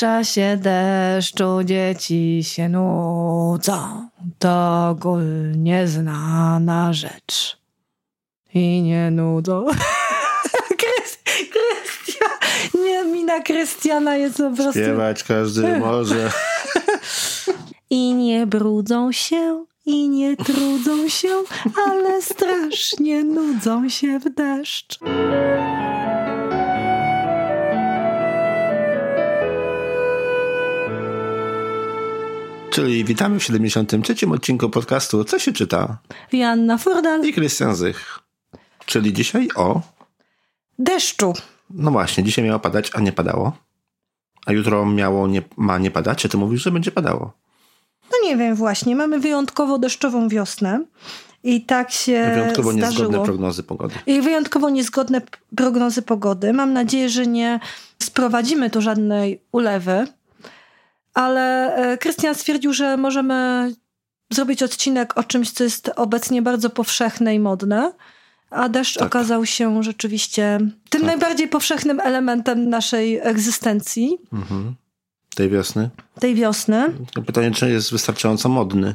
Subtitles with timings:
[0.00, 4.08] czasie deszczu dzieci się nudzą.
[4.38, 7.58] To ogólnie znana rzecz.
[8.54, 9.66] I nie nudzą.
[11.52, 12.38] Krystian,
[12.84, 14.80] nie, mina Krystiana jest po prostu...
[14.80, 16.30] Śpiewać każdy może.
[17.90, 21.42] I nie brudzą się, i nie trudzą się,
[21.86, 24.98] ale strasznie nudzą się w deszcz.
[32.70, 34.14] Czyli witamy w 73.
[34.30, 35.98] odcinku podcastu Co się czyta?
[36.32, 37.24] Joanna Furdal.
[37.24, 38.18] I Krystian Zych.
[38.86, 39.80] Czyli dzisiaj o...
[40.78, 41.32] Deszczu.
[41.70, 43.52] No właśnie, dzisiaj miało padać, a nie padało.
[44.46, 47.32] A jutro miało nie, ma nie padać, a ty mówisz, że będzie padało.
[48.12, 50.84] No nie wiem właśnie, mamy wyjątkowo deszczową wiosnę.
[51.44, 52.88] I tak się Wyjątkowo zdarzyło.
[52.90, 53.94] niezgodne prognozy pogody.
[54.06, 55.22] I wyjątkowo niezgodne
[55.56, 56.52] prognozy pogody.
[56.52, 57.60] Mam nadzieję, że nie
[58.02, 60.06] sprowadzimy tu żadnej ulewy.
[61.14, 63.70] Ale e, Krystian stwierdził, że możemy
[64.32, 67.92] zrobić odcinek o czymś, co jest obecnie bardzo powszechne i modne.
[68.50, 69.06] A deszcz Tak.
[69.06, 70.58] okazał się rzeczywiście
[70.90, 71.02] tym Tak.
[71.02, 74.74] najbardziej powszechnym elementem naszej egzystencji Mhm.
[75.34, 75.90] Tej wiosny.
[76.20, 76.92] tej wiosny.
[77.26, 78.94] Pytanie, czy jest wystarczająco modny.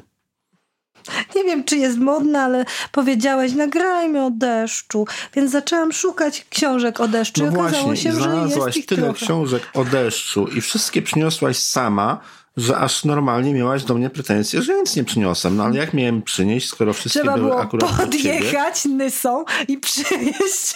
[1.36, 5.06] Nie wiem, czy jest modne, ale powiedziałeś, nagrajmy o deszczu.
[5.34, 9.03] Więc zaczęłam szukać książek o deszczu No i okazało właśnie, się, że jest ich tyle
[9.03, 9.26] trochę.
[9.26, 12.20] książek o deszczu i wszystkie przyniosłaś sama,
[12.58, 15.56] że aż normalnie miałaś do mnie pretensje, że nic nie przyniosłem.
[15.56, 20.76] No ale jak miałem przynieść, skoro wszystkie Trzeba były było akurat podjechać nysą i przywieźć.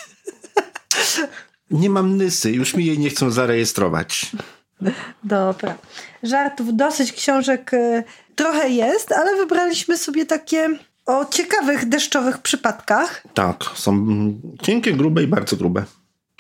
[1.72, 4.32] Nie mam nysy, już mi jej nie chcą zarejestrować.
[5.24, 5.76] Dobra.
[6.24, 8.04] Żartów dosyć, książek y,
[8.40, 10.70] trochę jest, ale wybraliśmy sobie takie
[11.06, 13.24] o ciekawych deszczowych przypadkach.
[13.34, 15.84] Tak, są mm, cienkie, grube i bardzo grube.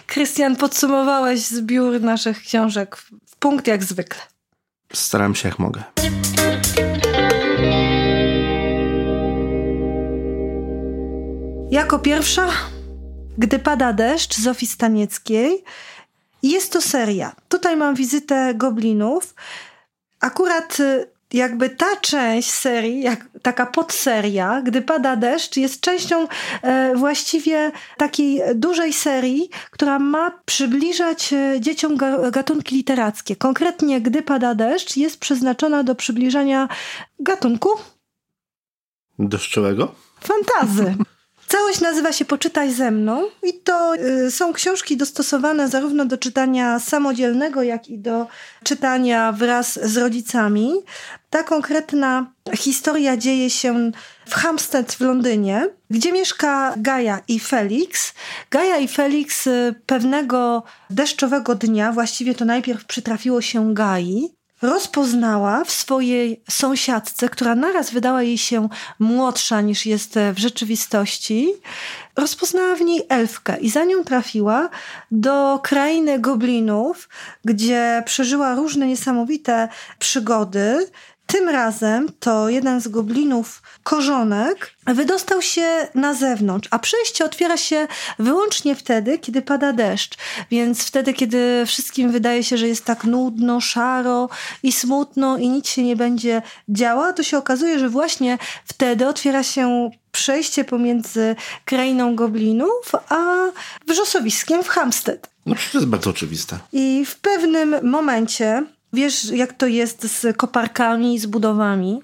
[0.08, 4.22] Krystian, podsumowałeś zbiór naszych książek w punkt jak zwykle.
[4.94, 5.84] Staram się jak mogę.
[11.72, 12.50] Jako pierwsza,
[13.38, 15.64] gdy pada deszcz Zofii Stanieckiej.
[16.44, 17.36] Jest to seria.
[17.50, 19.36] Tutaj mam wizytę goblinów.
[20.20, 26.28] Akurat y, jakby ta część serii, jak taka podseria, gdy pada deszcz, jest częścią
[26.62, 33.36] e, właściwie takiej dużej serii, która ma przybliżać e, dzieciom ga- gatunki literackie.
[33.36, 36.68] Konkretnie, gdy pada deszcz, jest przeznaczona do przybliżania
[37.20, 37.70] gatunku
[39.20, 39.96] Deszczowego?
[40.22, 40.96] fantazy.
[41.50, 46.80] Całość nazywa się Poczytaj ze mną i to y, są książki dostosowane zarówno do czytania
[46.80, 48.28] samodzielnego, jak i do
[48.64, 50.74] czytania wraz z rodzicami.
[51.30, 53.92] Ta konkretna historia dzieje się
[54.28, 58.14] w Hampstead w Londynie, gdzie mieszka Gaja i Felix.
[58.52, 65.72] Gaja i Felix y, pewnego deszczowego dnia, właściwie to najpierw przytrafiło się Gai, rozpoznała w
[65.72, 71.54] swojej sąsiadce, która naraz wydała jej się młodsza niż jest w rzeczywistości,
[72.16, 74.70] rozpoznała w niej elfkę i za nią trafiła
[75.12, 77.10] do krainy goblinów,
[77.46, 79.68] gdzie przeżyła różne niesamowite
[80.00, 80.88] przygody.
[81.32, 87.88] Tym razem to jeden z goblinów, korzonek, wydostał się na zewnątrz, a przejście otwiera się
[88.20, 90.18] wyłącznie wtedy, kiedy pada deszcz.
[90.52, 94.30] Więc wtedy, kiedy wszystkim wydaje się, że jest tak nudno, szaro
[94.64, 99.44] i smutno i nic się nie będzie działo, to się okazuje, że właśnie wtedy otwiera
[99.44, 101.36] się przejście pomiędzy
[101.66, 103.36] krainą goblinów a
[103.88, 105.30] wrzosowiskiem w Hampstead.
[105.46, 106.60] No to jest bardzo oczywiste.
[106.74, 108.64] I w pewnym momencie,
[108.94, 112.02] wiesz jak to jest z koparkami i z budowami,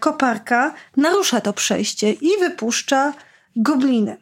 [0.00, 3.12] koparka narusza to przejście i wypuszcza
[3.56, 4.16] gobliny.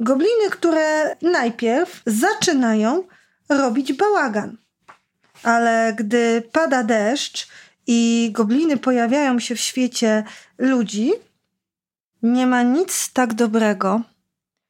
[0.00, 3.04] Gobliny, które najpierw zaczynają
[3.48, 4.56] robić bałagan.
[5.42, 7.48] Ale gdy pada deszcz
[7.86, 10.24] i gobliny pojawiają się w świecie
[10.58, 11.12] ludzi,
[12.22, 14.00] nie ma nic tak dobrego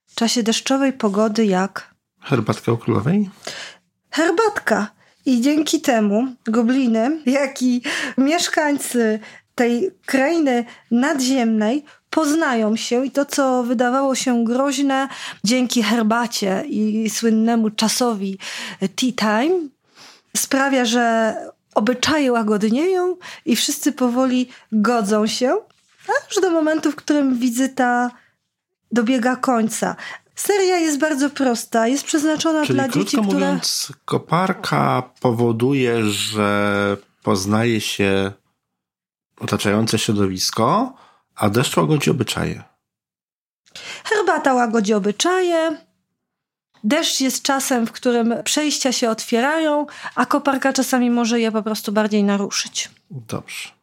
[0.07, 3.31] w czasie deszczowej pogody jak Herbatka u królowej?
[4.11, 4.91] herbatka.
[5.31, 7.83] I dzięki temu gobliny, jak i
[8.19, 9.21] mieszkańcy
[9.55, 15.09] tej krainy nadziemnej poznają się i to, co wydawało się groźne,
[15.45, 18.39] dzięki herbacie i słynnemu czasowi
[18.81, 19.69] tea time,
[20.37, 21.35] sprawia, że
[21.75, 25.57] obyczaje łagodnieją i wszyscy powoli godzą się,
[26.29, 28.11] aż do momentu, w którym wizyta
[28.93, 29.97] dobiega końca.
[30.41, 33.33] Seria jest bardzo prosta, jest przeznaczona Czyli dla krótko dzieci, które...
[33.33, 38.33] mówiąc, koparka powoduje, że poznaje się
[39.41, 40.95] otaczające środowisko,
[41.37, 42.63] a deszcz łagodzi obyczaje.
[44.05, 45.77] Herbata łagodzi obyczaje,
[46.85, 51.93] Deszcz jest czasem, w którym przejścia się otwierają, a koparka czasami może je po prostu
[51.93, 52.91] bardziej naruszyć.
[53.11, 53.80] Dobrze.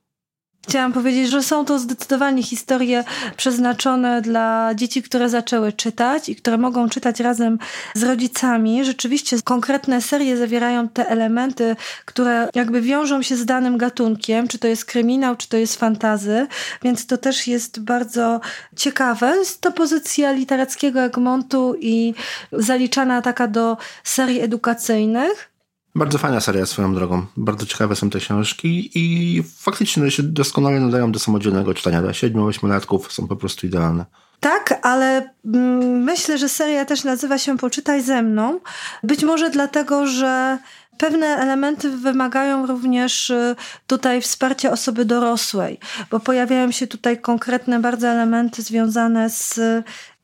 [0.70, 3.04] Chciałam powiedzieć, że są to zdecydowanie historie
[3.38, 7.60] przeznaczone dla dzieci, które zaczęły czytać i które mogą czytać razem
[7.96, 8.86] z rodzicami.
[8.86, 11.76] Rzeczywiście konkretne serie zawierają te elementy,
[12.06, 16.48] które jakby wiążą się z danym gatunkiem, czy to jest kryminał, czy to jest fantazy,
[16.84, 18.42] więc to też jest bardzo
[18.76, 19.36] ciekawe.
[19.38, 22.14] Jest to pozycja literackiego Egmontu i
[22.52, 25.57] zaliczana taka do serii edukacyjnych.
[25.98, 27.26] Bardzo fajna seria swoją drogą.
[27.38, 32.02] Bardzo ciekawe są te książki i faktycznie się doskonale nadają do samodzielnego czytania.
[32.02, 34.06] Dla 7-8 latków są po prostu idealne.
[34.40, 38.60] Tak, ale mm, myślę, że seria też nazywa się Poczytaj ze mną.
[39.04, 40.58] Być może dlatego, że
[40.98, 43.56] pewne elementy wymagają również y,
[43.88, 45.80] tutaj wsparcia osoby dorosłej,
[46.12, 49.60] bo pojawiają się tutaj konkretne bardzo elementy związane z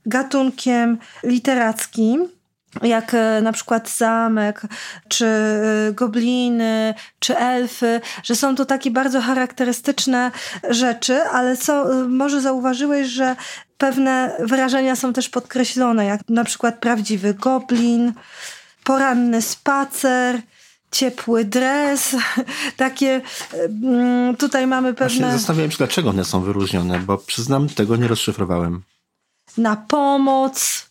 [0.06, 2.30] gatunkiem literackim
[2.82, 4.62] jak e, na przykład zamek,
[5.08, 10.32] czy e, gobliny, czy elfy, że są to takie bardzo charakterystyczne
[10.70, 13.36] rzeczy, ale co, e, może zauważyłeś, że
[13.78, 18.14] pewne wyrażenia są też podkreślone, jak na przykład prawdziwy goblin,
[18.84, 20.42] poranny spacer,
[20.92, 22.16] ciepły dres,
[22.78, 23.22] takie
[23.84, 25.20] mm, tutaj mamy pewne...
[25.20, 28.82] Właśnie zastanawiałem się, dlaczego one są wyróżnione, bo przyznam, tego nie rozszyfrowałem.
[29.58, 30.83] Na pomoc,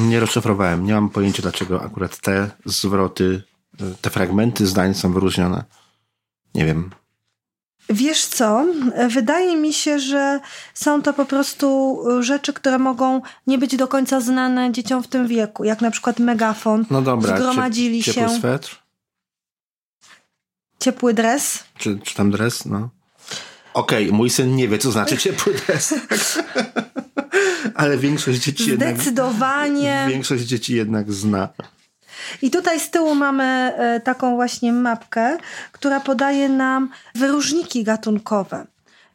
[0.00, 0.86] nie rozszyfrowałem.
[0.86, 3.42] Nie mam pojęcia, dlaczego akurat te zwroty,
[4.00, 5.64] te fragmenty zdań są wyróżnione.
[6.54, 6.90] Nie wiem.
[7.90, 8.66] Wiesz co?
[9.08, 10.40] Wydaje mi się, że
[10.74, 15.26] są to po prostu rzeczy, które mogą nie być do końca znane dzieciom w tym
[15.26, 16.86] wieku, jak na przykład megafon.
[16.90, 18.38] No dobra, Zgromadzili Cie, ciepły się.
[18.38, 18.82] swetr?
[20.80, 21.64] Ciepły dres?
[21.78, 22.66] Czy, czy tam dres?
[22.66, 22.88] No.
[23.74, 25.94] Okej, okay, mój syn nie wie, co znaczy ciepły dres.
[27.76, 28.94] Ale większość dzieci jednak...
[28.94, 30.06] Zdecydowanie.
[30.08, 31.48] Większość dzieci jednak zna.
[32.42, 35.38] I tutaj z tyłu mamy e, taką właśnie mapkę,
[35.72, 38.66] która podaje nam wyróżniki gatunkowe.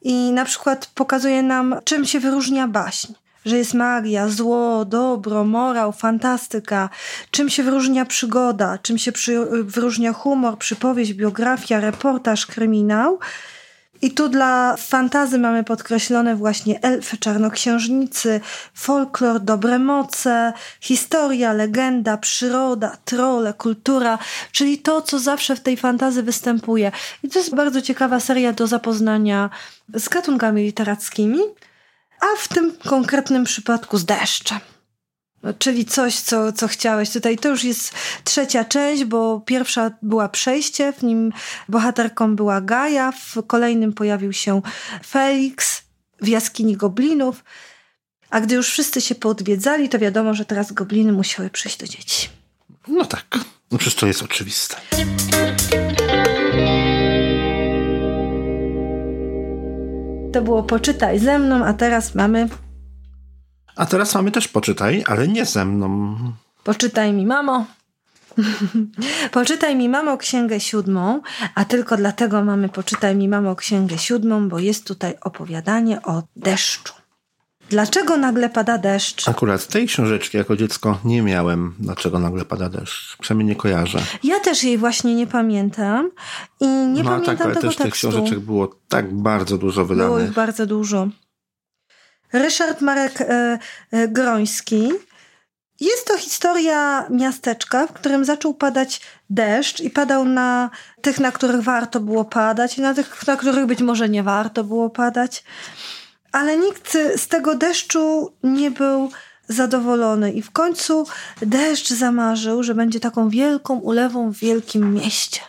[0.02, 3.14] I na przykład pokazuje nam, czym się wyróżnia baśń.
[3.46, 6.90] Że jest magia, zło, dobro, morał, fantastyka.
[7.32, 13.20] Czym się wyróżnia przygoda, czym się przy, wyróżnia humor, przypowieść, biografia, reportaż, kryminał.
[14.02, 18.42] I tu dla fantazy mamy podkreślone właśnie elfy, czarnoksiężnicy,
[18.74, 24.18] folklor, dobre moce, historia, legenda, przyroda, trole, kultura,
[24.52, 26.92] czyli to, co zawsze w tej fantazy występuje.
[27.24, 29.50] I to jest bardzo ciekawa seria do zapoznania
[29.94, 31.40] z gatunkami literackimi,
[32.22, 34.60] a w tym konkretnym przypadku z deszczem.
[35.44, 37.10] No, czyli coś, co, co chciałeś.
[37.10, 37.94] Tutaj to już jest
[38.24, 41.34] trzecia część, bo pierwsza była przejście, w nim
[41.70, 44.62] bohaterką była Gaja, w kolejnym pojawił się
[45.08, 45.82] Felix
[46.22, 47.44] w jaskini goblinów.
[48.30, 52.30] A gdy już wszyscy się poodwiedzali, to wiadomo, że teraz gobliny musiały przyjść do dzieci.
[52.88, 53.40] No tak,
[53.72, 54.76] no przecież to jest oczywiste.
[60.34, 62.50] To było poczytaj ze mną, a teraz mamy
[63.76, 66.18] a teraz mamy też poczytaj, ale nie ze mną.
[66.64, 67.66] Poczytaj mi, mamo.
[69.32, 71.22] Poczytaj mi, mamo, księgę siódmą,
[71.56, 76.94] a tylko dlatego mamy Poczytaj mi, mamo, księgę siódmą, bo jest tutaj opowiadanie o deszczu.
[77.70, 79.28] Dlaczego nagle pada deszcz?
[79.28, 81.76] Akurat tej książeczki jako dziecko nie miałem.
[81.80, 83.18] Dlaczego nagle pada deszcz?
[83.18, 84.00] Przynajmniej nie kojarzę.
[84.24, 86.12] Ja też jej właśnie nie pamiętam
[86.60, 87.84] i nie no, pamiętam tak, ale tego też tekstu.
[87.84, 90.14] tych książeczek było tak bardzo dużo wydanych.
[90.14, 91.08] Było ich bardzo dużo.
[92.34, 93.60] Ryszard Marek e,
[93.92, 94.92] e, Groński.
[95.80, 100.70] Jest to historia miasteczka, w którym zaczął padać deszcz i padał na
[101.02, 104.64] tych, na których warto było padać i na tych, na których być może nie warto
[104.64, 105.44] było padać.
[106.32, 109.12] Ale nikt z tego deszczu nie był
[109.48, 111.08] zadowolony i w końcu
[111.42, 115.42] deszcz zamarzył, że będzie taką wielką ulewą w wielkim mieście.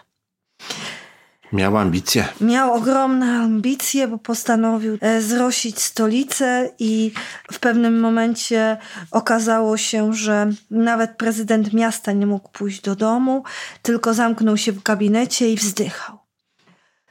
[1.53, 2.29] Miał ambicje.
[2.41, 7.13] Miał ogromne ambicje, bo postanowił e, zrosić stolicę i
[7.53, 8.77] w pewnym momencie
[9.11, 13.45] okazało się, że nawet prezydent miasta nie mógł pójść do domu,
[13.83, 16.19] tylko zamknął się w gabinecie i wzdychał.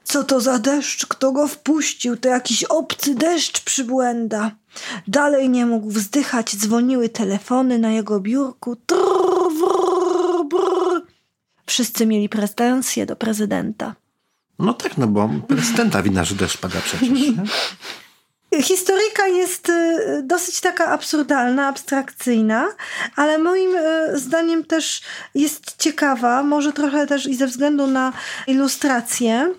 [0.04, 1.06] Co to za deszcz?
[1.06, 2.18] Kto go wpuścił?
[2.18, 4.52] To jakiś obcy deszcz przybłęda.
[5.08, 8.76] Dalej nie mógł wzdychać, dzwoniły telefony na jego biurku.
[8.76, 11.02] Trrr, brrr, brrr.
[11.66, 13.96] Wszyscy mieli pretensje do prezydenta.
[14.62, 17.10] No tak, no bo prezydenta wina, że deszcz pada przecież.
[18.62, 22.68] Historyjka jest y, dosyć taka absurdalna, abstrakcyjna,
[23.16, 25.02] ale moim y, zdaniem też
[25.36, 28.14] jest ciekawa, może trochę też i ze względu na
[28.48, 29.54] ilustrację.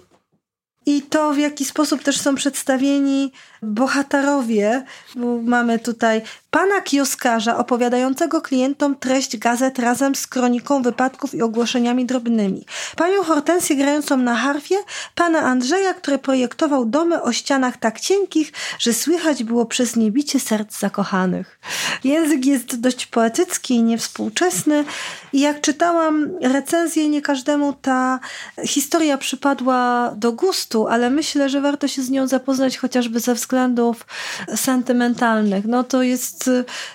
[0.87, 3.32] i to, w jaki sposób też są przedstawieni
[3.62, 4.85] bohaterowie,
[5.16, 12.07] bo mamy tutaj pana kioskarza opowiadającego klientom treść gazet razem z kroniką wypadków i ogłoszeniami
[12.07, 12.66] drobnymi,
[12.97, 14.76] panią Hortensję grającą na harfie,
[15.14, 20.40] pana Andrzeja, który projektował domy o ścianach tak cienkich, że słychać było przez nie bicie
[20.40, 21.59] serc zakochanych.
[22.04, 24.85] Język jest dość poetycki i niewspółczesny
[25.33, 28.21] i jak czytałam recenzję, nie każdemu ta
[28.66, 34.06] historia przypadła do gustu, ale myślę, że warto się z nią zapoznać chociażby ze względów
[34.54, 35.64] sentymentalnych.
[35.64, 36.50] No to jest,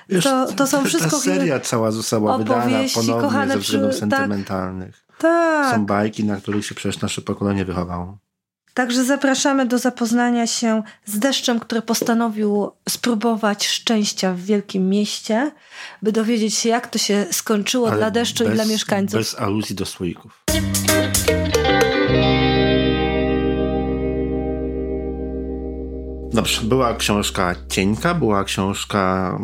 [0.09, 1.19] Wiesz, to, to są ta wszystko...
[1.19, 4.09] seria cała została wydana opowieści, ponownie kochane ze względów przy- tak.
[4.09, 5.03] sentymentalnych.
[5.17, 5.75] Tak.
[5.75, 8.17] Są bajki, na których się przecież nasze pokolenie wychowało.
[8.73, 15.51] Także zapraszamy do zapoznania się z deszczem, który postanowił spróbować szczęścia w wielkim mieście,
[16.01, 19.19] by dowiedzieć się, jak to się skończyło Ale dla deszczu i bez- dla mieszkańców.
[19.19, 20.43] Bez aluzji do słoików.
[26.38, 29.38] Dobrze, była książka cieńka, była książka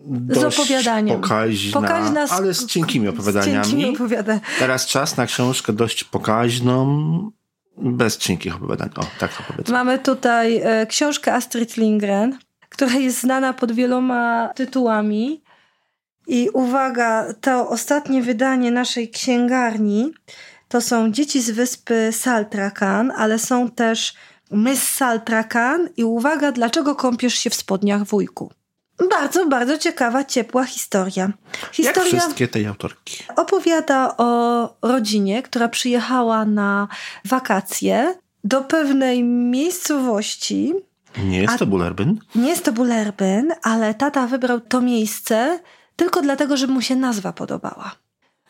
[0.00, 1.20] dość opowiadaniem.
[1.20, 3.64] pokaźna, Pokaźna z- ale z cienkimi Z opowiadaniami.
[3.64, 4.40] cienkimi opowiada.
[4.58, 7.30] Teraz czas na książkę dość pokaźną,
[7.76, 8.90] bez cienkich opowiadań.
[8.96, 9.72] O, tak to powiedzmy.
[9.72, 12.38] Mamy tutaj e, książkę Astrid Lindgren,
[12.68, 15.42] która jest znana pod wieloma tytułami.
[16.26, 20.12] I uwaga, to ostatnie wydanie naszej księgarni
[20.68, 24.14] to są Dzieci z wyspy Saltrakan, ale są też
[24.52, 28.50] Miss Saltrakan i uwaga, dlaczego kąpiesz się w spodniach wujku.
[29.10, 31.22] Bardzo, bardzo ciekawa, ciepła historia.
[31.62, 33.24] Jak Historia wszystkie tej autorki.
[33.36, 36.88] opowiada o rodzinie, która przyjechała na
[37.24, 40.74] wakacje do pewnej miejscowości.
[41.24, 42.18] Nie jest to Bullerbyn?
[42.34, 45.58] Nie jest to Bullerbyn, ale tata wybrał to miejsce
[45.96, 47.92] tylko dlatego, że mu się nazwa podobała.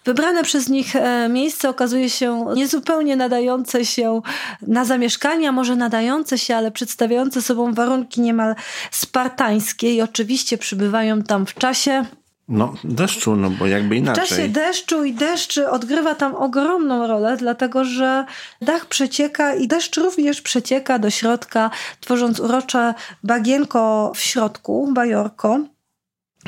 [0.05, 4.21] Wybrane przez nich e, miejsce okazuje się niezupełnie nadające się
[4.63, 8.55] na zamieszkanie, a może nadające się, ale przedstawiające sobą warunki niemal
[8.91, 12.05] spartańskie i oczywiście przybywają tam w czasie
[12.49, 14.29] No, deszczu, no bo jakby w inaczej.
[14.29, 18.25] czasie deszczu i deszcz odgrywa tam ogromną rolę, dlatego że
[18.63, 22.95] dach przecieka i deszcz również przecieka do środka, tworząc urocze
[23.25, 25.61] bagienko w środku, bajorko.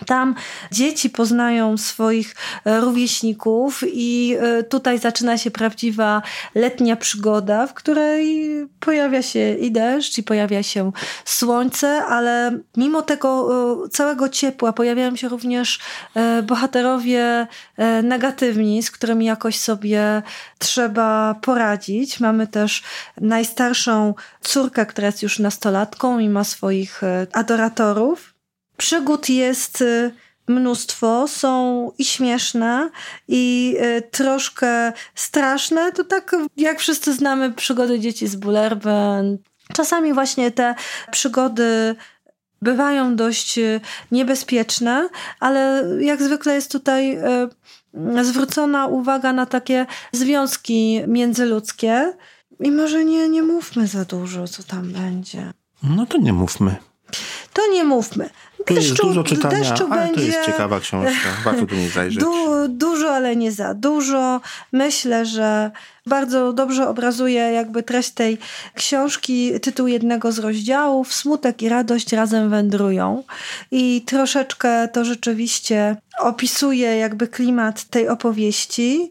[0.07, 0.35] Tam
[0.73, 6.23] dzieci poznają swoich e, rówieśników i e, tutaj zaczyna się prawdziwa
[6.55, 10.93] letnia przygoda, w której pojawia się i deszcz, i pojawia się
[11.25, 13.51] słońce, ale mimo tego
[13.85, 15.79] e, całego ciepła pojawiają się również
[16.43, 17.47] bohaterowie
[18.03, 20.23] negatywni, z którymi jakoś sobie
[20.59, 22.21] trzeba poradzić.
[22.21, 22.83] Mamy też
[23.21, 27.01] najstarszą córkę, która jest już nastolatką i ma swoich
[27.33, 28.34] adoratorów.
[28.77, 30.13] Przygód jest y,
[30.49, 32.91] mnóstwo, są i śmieszne,
[33.29, 35.93] i y, troszkę straszne.
[35.93, 39.39] To tak jak wszyscy znamy przygody dzieci z Bullerbyn.
[39.73, 40.75] Czasami właśnie te
[41.11, 41.95] przygody
[42.63, 45.09] bywają dość y, niebezpieczne,
[45.41, 47.19] ale jak zwykle jest tutaj
[48.23, 52.13] zwrócona uwaga na takie związki międzyludzkie.
[52.61, 55.53] I może nie, nie mówmy za dużo, co tam będzie.
[55.83, 56.77] No to nie mówmy.
[57.53, 58.31] To nie mówmy.
[58.65, 61.29] Tu jest dużo czytania, deszczu ale będzie to jest ciekawa książka.
[61.45, 62.21] Warto do niej zajrzeć.
[62.21, 64.41] du, dużo, ale nie za dużo.
[64.73, 65.71] Myślę, że
[66.07, 68.39] bardzo dobrze obrazuje jakby treść tej
[68.75, 71.15] książki, tytuł jednego z rozdziałów.
[71.15, 73.23] Smutek i radość razem wędrują.
[73.71, 79.11] I troszeczkę to rzeczywiście opisuje jakby klimat tej opowieści.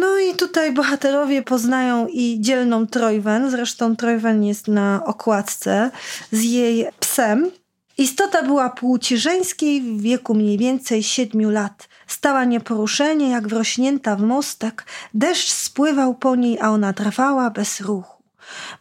[0.00, 3.50] No i tutaj bohaterowie poznają i dzielną Trojwen.
[3.50, 5.90] Zresztą Trojwen jest na okładce
[6.32, 7.50] z jej psem.
[7.98, 11.88] Istota była płci żeńskiej w wieku mniej więcej siedmiu lat.
[12.06, 14.86] Stała nieporuszenie, jak wrośnięta w mostek.
[15.14, 18.22] Deszcz spływał po niej, a ona trwała bez ruchu.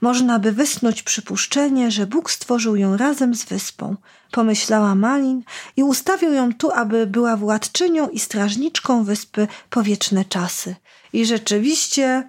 [0.02, 3.96] Można by wysnuć przypuszczenie, że Bóg stworzył ją razem z wyspą,
[4.32, 5.44] pomyślała Malin
[5.78, 10.76] i ustawił ją tu, aby była władczynią i strażniczką wyspy po wieczne czasy.
[11.14, 12.28] I rzeczywiście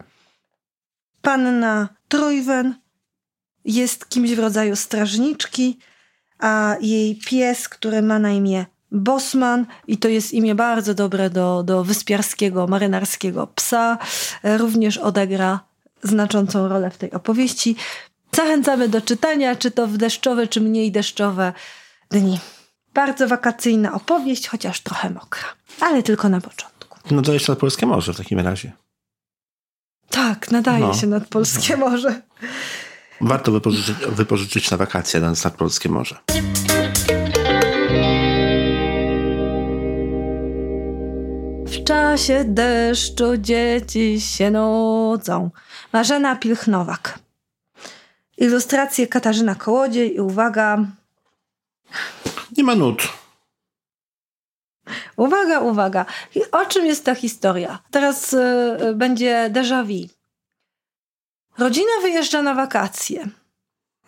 [1.22, 2.74] panna Trójwen
[3.64, 5.78] jest kimś w rodzaju strażniczki,
[6.38, 11.62] a jej pies, który ma na imię Bosman i to jest imię bardzo dobre do,
[11.62, 13.98] do wyspiarskiego, marynarskiego psa,
[14.42, 15.60] e, również odegra
[16.02, 17.76] znaczącą rolę w tej opowieści.
[18.32, 21.52] Zachęcamy do czytania, czy to w deszczowe, czy mniej deszczowe
[22.10, 22.38] dni.
[22.94, 25.44] Bardzo wakacyjna opowieść, chociaż trochę mokra,
[25.80, 26.98] ale tylko na początku.
[27.10, 28.72] No to jeszcze na Polskie Morze w takim razie.
[30.10, 30.94] Tak, nadaje No.
[30.94, 32.22] się nad polskie morze.
[33.20, 36.18] Warto wypożyczyć, wypożyczyć na wakacje na Polskie Morze.
[41.66, 45.50] W czasie deszczu dzieci się nudzą.
[45.92, 47.18] Marzena Pilchnowak.
[48.38, 50.78] Ilustracje Katarzyna Kołodziej i uwaga.
[52.56, 53.08] Nie ma nut.
[55.16, 56.06] Uwaga, uwaga.
[56.52, 57.78] O czym jest ta historia?
[57.90, 58.36] Teraz y,
[58.90, 60.15] y, będzie déjà vu.
[61.58, 63.28] Rodzina wyjeżdża na wakacje.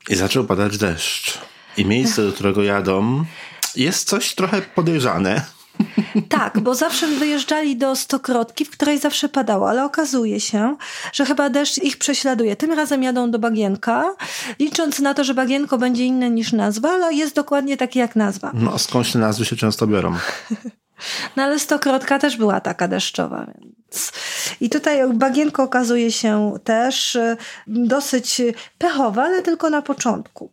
[0.08, 1.38] I zaczął padać deszcz.
[1.76, 3.24] I miejsce, do którego jadą,
[3.76, 5.44] jest coś trochę podejrzane.
[6.28, 10.76] Tak, bo zawsze wyjeżdżali do Stokrotki, w której zawsze padało, ale okazuje się,
[11.12, 12.56] że chyba deszcz ich prześladuje.
[12.56, 14.14] Tym razem jadą do Bagienka,
[14.58, 18.50] licząc na to, że Bagienko będzie inne niż nazwa, ale jest dokładnie takie jak nazwa.
[18.54, 20.14] No, skądś te nazwy się często biorą.
[21.36, 23.77] No ale Stokrotka też była taka deszczowa, więc...
[24.60, 28.42] I tutaj Bagienko okazuje się też y, dosyć
[28.78, 30.50] pechowa, ale tylko na początku.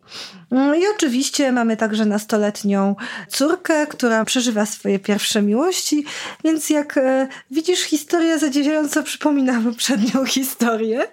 [0.51, 2.95] Mm, I oczywiście mamy także nastoletnią
[3.29, 6.05] córkę, która przeżywa swoje pierwsze miłości,
[6.43, 11.07] więc jak y, widzisz, historia zadziwiająco przypomina poprzednią historię.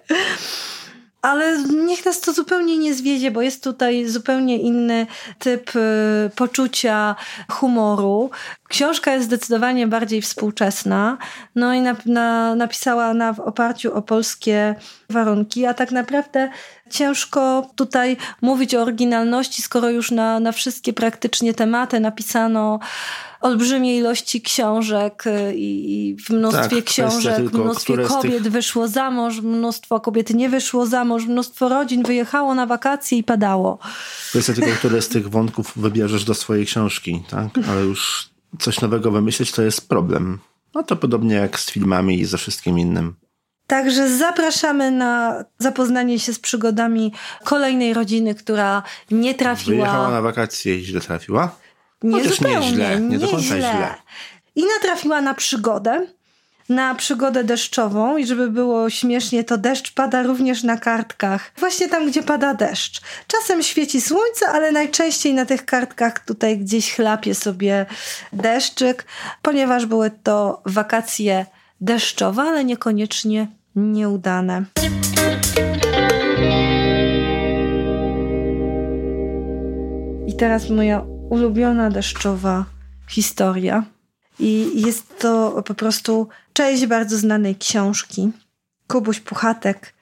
[1.23, 5.07] Ale niech nas to zupełnie nie zwiedzie, bo jest tutaj zupełnie inny
[5.39, 7.15] typ y, poczucia
[7.49, 8.29] humoru.
[8.73, 11.17] Książka jest zdecydowanie bardziej współczesna,
[11.55, 14.75] no i na, na, napisała ona w oparciu o polskie
[15.09, 16.49] warunki, a tak naprawdę
[16.89, 22.79] ciężko tutaj mówić o oryginalności, skoro już na, na wszystkie praktycznie tematy napisano
[23.41, 28.51] olbrzymie ilości książek y, i w mnóstwie tak, książek, tylko, mnóstwie kobiet tych...
[28.51, 33.23] wyszło za mąż, mnóstwo kobiet nie wyszło za mąż, mnóstwo rodzin wyjechało na wakacje i
[33.23, 33.79] padało.
[34.29, 37.49] Kwestia tylko, które z tych wątków wybierzesz do swojej książki, tak?
[37.69, 40.39] Ale już coś nowego wymyślić to jest problem.
[40.75, 43.15] No to podobnie jak z filmami i ze wszystkim innym.
[43.67, 49.75] Także zapraszamy na zapoznanie się z przygodami kolejnej rodziny, która nie trafiła.
[49.77, 51.55] Wyjechała na wakacje i źle trafiła?
[52.03, 53.57] Nie Chociaż zupełnie, nie źle, nie, nie do końca źle.
[53.59, 53.95] źle.
[54.55, 56.07] I natrafiła na przygodę,
[56.69, 61.51] na przygodę deszczową i żeby było śmiesznie, to deszcz pada również na kartkach.
[61.57, 63.01] Właśnie tam, gdzie pada deszcz.
[63.27, 67.85] Czasem świeci słońce, ale najczęściej na tych kartkach tutaj gdzieś chlapie sobie
[68.33, 69.05] deszczyk,
[69.41, 71.45] ponieważ były to wakacje
[71.81, 74.63] deszczowe, ale niekoniecznie nieudane.
[80.27, 82.65] I teraz moja ulubiona deszczowa
[83.09, 83.83] historia.
[84.39, 88.31] I jest to po prostu część bardzo znanej książki.
[88.87, 89.93] Kubuś Puchatek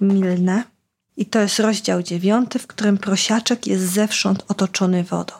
[0.00, 0.64] Milne.
[1.16, 5.34] I to jest rozdział dziewiąty, w którym prosiaczek jest zewsząd otoczony wodą.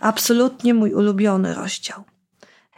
[0.00, 2.04] Absolutnie mój ulubiony rozdział.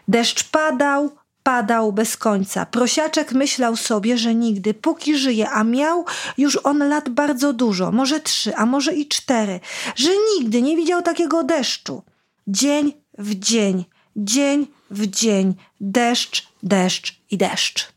[0.09, 1.11] Deszcz padał,
[1.43, 2.67] padał bez końca.
[2.67, 6.05] Prosiaczek myślał sobie, że nigdy, póki żyje, a miał
[6.39, 9.61] już on lat bardzo dużo, może trzy, a może i cztery,
[9.97, 12.03] że nigdy nie widział takiego deszczu.
[12.47, 13.85] Dzień w dzień,
[14.17, 17.93] dzień w dzień, deszcz, deszcz i deszcz.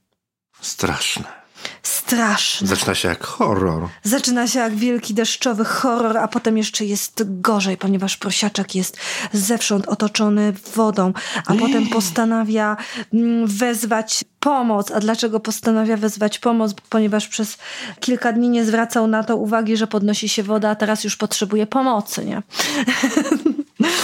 [0.61, 1.43] Straszne
[1.83, 2.67] straszne.
[2.67, 3.87] Zaczyna się jak horror.
[4.03, 8.97] Zaczyna się jak wielki deszczowy horror, a potem jeszcze jest gorzej, ponieważ prosiaczek jest
[9.33, 11.13] zewsząd otoczony wodą,
[11.45, 12.77] a potem postanawia
[13.13, 14.91] mm, wezwać pomoc.
[14.91, 16.73] A dlaczego postanawia wezwać pomoc?
[16.89, 17.57] Ponieważ przez
[17.99, 21.67] kilka dni nie zwracał na to uwagi, że podnosi się woda, a teraz już potrzebuje
[21.67, 22.41] pomocy, nie?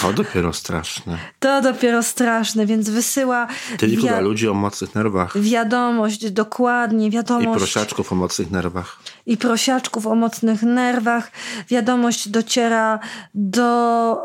[0.02, 1.18] To dopiero straszne.
[1.40, 3.48] To dopiero straszne, więc wysyła.
[3.78, 5.40] Tylko dla ludzi o mocnych nerwach.
[5.42, 7.56] Wiadomość, dokładnie, wiadomość.
[7.56, 9.00] I prosiaczków o mocnych nerwach.
[9.26, 11.32] I prosiaczków o mocnych nerwach.
[11.70, 13.00] Wiadomość dociera
[13.34, 14.18] do.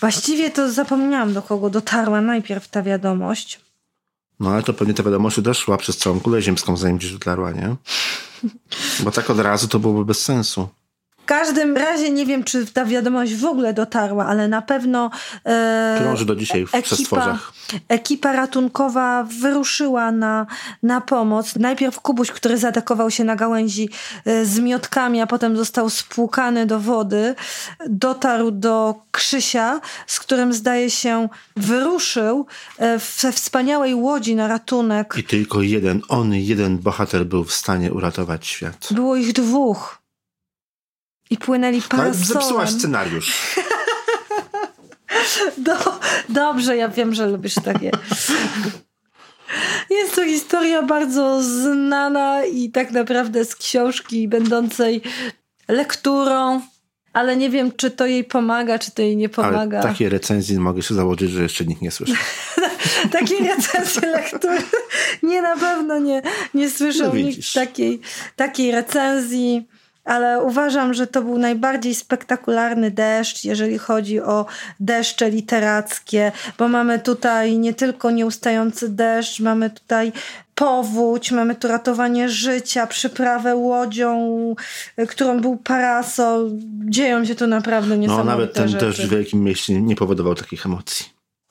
[0.00, 3.60] Właściwie to zapomniałam, do kogo dotarła najpierw ta wiadomość.
[4.40, 7.76] No ale to pewnie ta wiadomość doszła przez całą kulę ziemską, zanim gdzieś dotarła, nie?
[9.00, 10.68] Bo tak od razu to byłoby bez sensu
[11.28, 15.10] każdym razie nie wiem, czy ta wiadomość w ogóle dotarła, ale na pewno
[15.44, 17.38] e, krąży do dzisiaj w ekipa,
[17.88, 20.46] ekipa ratunkowa wyruszyła na,
[20.82, 21.56] na pomoc.
[21.56, 23.88] Najpierw Kubuś, który zaatakował się na gałęzi
[24.24, 27.34] e, z miotkami, a potem został spłukany do wody,
[27.88, 32.46] dotarł do Krzysia, z którym zdaje się wyruszył
[32.78, 35.14] e, we wspaniałej łodzi na ratunek.
[35.18, 38.88] I tylko jeden, on, jeden bohater był w stanie uratować świat.
[38.90, 39.97] Było ich dwóch.
[41.30, 42.20] I płynęli parasolem.
[42.20, 43.32] No, zepsułaś scenariusz.
[45.58, 45.76] Do,
[46.28, 47.90] dobrze, ja wiem, że lubisz takie.
[49.90, 55.02] Jest to historia bardzo znana i tak naprawdę z książki będącej
[55.68, 56.60] lekturą,
[57.12, 59.80] ale nie wiem, czy to jej pomaga, czy to jej nie pomaga.
[59.80, 62.14] Ale takie recenzje mogę się założyć, że jeszcze nikt nie słyszy.
[63.12, 64.58] takie recenzje lektury
[65.22, 66.22] nie, na pewno nie,
[66.54, 68.00] nie słyszał no nikt takiej,
[68.36, 69.68] takiej recenzji
[70.08, 74.46] ale uważam, że to był najbardziej spektakularny deszcz, jeżeli chodzi o
[74.80, 80.12] deszcze literackie, bo mamy tutaj nie tylko nieustający deszcz, mamy tutaj
[80.54, 84.54] powódź, mamy tu ratowanie życia, przyprawę łodzią,
[84.98, 86.50] y, którą był parasol.
[86.84, 88.86] Dzieją się tu naprawdę No niesamowite nawet ten rzeczy.
[88.86, 91.06] deszcz w wielkim mieście nie powodował takich emocji.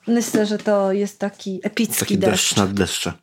[0.08, 2.32] Myślę, że to jest taki epicki Taki deszcz.
[2.32, 3.14] deszcz nad deszcze.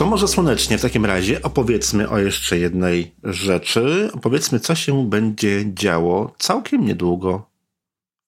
[0.00, 4.10] To może słonecznie w takim razie opowiedzmy o jeszcze jednej rzeczy.
[4.14, 7.46] Opowiedzmy, co się będzie działo całkiem niedługo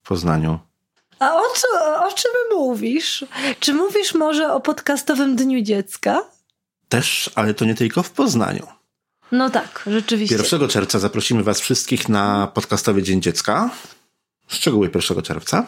[0.02, 0.58] w Poznaniu.
[1.18, 1.68] A o, co,
[2.06, 3.24] o czym mówisz?
[3.60, 6.24] Czy mówisz może o podcastowym Dniu Dziecka?
[6.88, 8.66] Też, ale to nie tylko w Poznaniu.
[9.32, 10.36] No tak, rzeczywiście.
[10.36, 13.70] 1 czerwca zaprosimy Was wszystkich na podcastowy Dzień Dziecka.
[14.48, 15.66] Szczegóły 1 czerwca.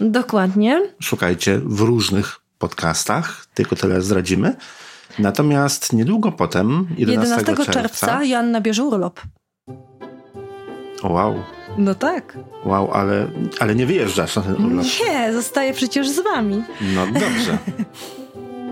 [0.00, 0.92] Dokładnie.
[1.00, 4.56] Szukajcie w różnych podcastach, tylko tyle zdradzimy.
[5.18, 9.20] Natomiast niedługo potem, 11, 11 czerwca Joanna bierze urlop.
[11.02, 11.34] Wow,
[11.78, 12.38] No tak.
[12.64, 13.26] wow, ale,
[13.60, 14.86] ale nie wyjeżdżasz na ten urlop.
[15.06, 16.62] Nie, zostaje przecież z wami.
[16.94, 17.58] No dobrze.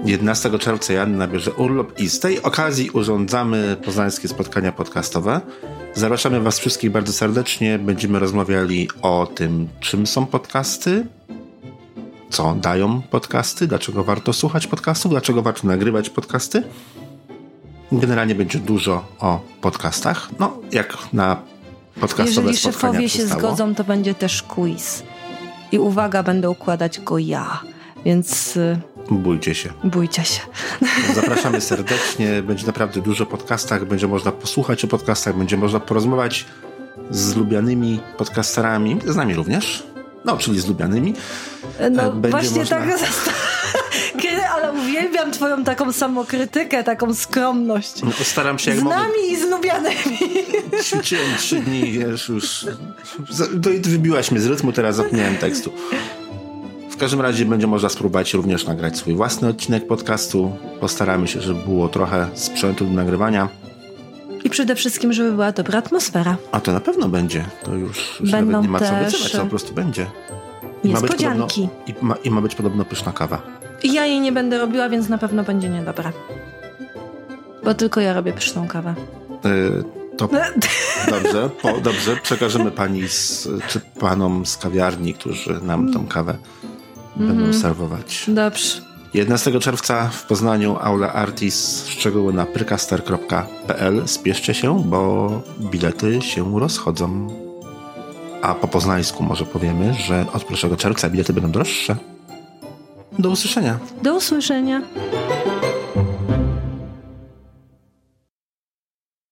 [0.05, 5.41] 11 czerwca Joanna bierze urlop i z tej okazji urządzamy poznańskie spotkania podcastowe.
[5.95, 7.79] Zapraszamy Was wszystkich bardzo serdecznie.
[7.79, 11.07] Będziemy rozmawiali o tym, czym są podcasty,
[12.35, 16.63] co dają podcasty, dlaczego warto słuchać podcastów, dlaczego warto nagrywać podcasty.
[17.93, 20.29] Generalnie będzie dużo o podcastach.
[20.39, 21.37] No, jak na
[22.01, 23.41] podcastowe Jeżeli szefowie się przystało.
[23.41, 25.03] zgodzą, to będzie też quiz.
[25.73, 27.61] I uwaga, będę układać go ja.
[28.05, 28.79] Więc y,
[29.11, 29.71] Bójcie się.
[29.85, 30.41] bójcie się.
[31.15, 32.43] Zapraszamy serdecznie.
[32.43, 33.85] Będzie naprawdę dużo podcastach.
[33.85, 36.47] Będzie można posłuchać o podcastach, będzie można porozmawiać
[37.11, 39.94] z lubianymi podcasterami, z nami również.
[40.25, 41.15] No, czyli z lubianymi.
[41.91, 42.89] No będzie właśnie można- tak
[44.55, 48.03] ale uwielbiam twoją taką samokrytykę, taką skromność.
[48.03, 48.97] No, Staram się jak Z mogę.
[48.97, 50.19] nami i z lubianymi.
[50.85, 52.67] Ćwiczyłem trzy dni, wiesz, już.
[53.83, 55.73] Wybiłaś mnie z rytmu, teraz zapomniałem tekstu.
[56.91, 60.57] W każdym razie będzie można spróbować również nagrać swój własny odcinek podcastu.
[60.81, 63.49] Postaramy się, żeby było trochę sprzętu do nagrywania.
[64.45, 66.37] I przede wszystkim, żeby była dobra atmosfera.
[66.53, 67.45] A to na pewno będzie.
[67.65, 70.03] To już, już Będą nawet nie ma co też- obiecywać, to po prostu będzie.
[70.85, 71.69] I ma być Niespodzianki.
[71.87, 73.43] podobno- I ma, I ma być podobno pyszna kawa.
[73.85, 76.13] Ja jej nie będę robiła, więc na pewno będzie niedobra.
[77.65, 78.95] Bo tylko ja robię pyszną kawę.
[79.45, 79.85] Yy,
[80.17, 80.29] to
[81.11, 82.17] dobrze, po, dobrze.
[82.23, 86.37] Przekażemy pani z, czy panom z kawiarni, którzy nam tą kawę
[87.17, 87.55] będą Mhm.
[87.55, 88.25] serwować.
[88.29, 88.81] Dobrze.
[89.15, 91.87] 11 czerwca w Poznaniu Aula Artis.
[91.87, 94.03] Szczegóły na prykaster.pl.
[94.09, 97.29] Spieszcie się, bo bilety się rozchodzą.
[98.43, 101.97] A po poznańsku może powiemy, że od 1 czerwca bilety będą droższe.
[103.19, 103.79] Do usłyszenia.
[104.03, 104.83] Do usłyszenia.